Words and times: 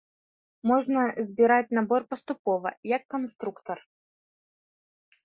Можна 0.69 1.01
збіраць 1.27 1.75
набор 1.79 2.01
паступова, 2.13 2.69
як 2.95 3.03
канструктар. 3.15 3.79